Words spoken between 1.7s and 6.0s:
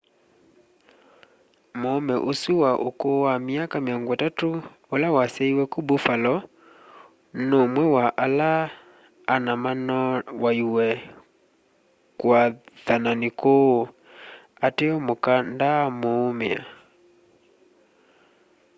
muume usu wa ukuu wa myaka 30 ula wasyaiwe ku